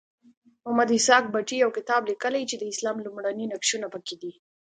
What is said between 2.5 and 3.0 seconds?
د اسلام